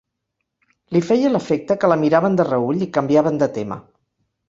Li 0.95 1.01
feia 1.09 1.29
l'efecte 1.35 1.79
que 1.85 1.93
la 1.93 1.99
miraven 2.07 2.43
de 2.43 2.49
reüll 2.51 2.83
i 2.89 2.91
canviaven 2.99 3.43
de 3.45 3.53
tema. 3.61 3.83